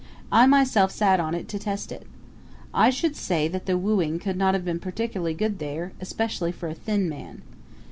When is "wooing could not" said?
3.77-4.55